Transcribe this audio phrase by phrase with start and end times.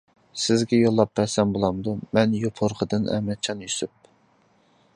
[0.43, 4.11] سىزگە يوللاپ بەرسەم بولامدۇ؟ مەن يوپۇرغىدىن ئەمەتجان يۈسۈپ.